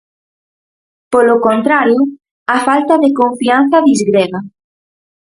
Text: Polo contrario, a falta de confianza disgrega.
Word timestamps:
Polo 1.13 1.35
contrario, 1.47 2.01
a 2.55 2.57
falta 2.67 2.95
de 3.03 3.09
confianza 3.21 3.85
disgrega. 3.89 4.39